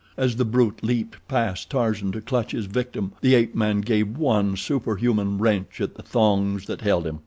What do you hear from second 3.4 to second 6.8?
man gave one superhuman wrench at the thongs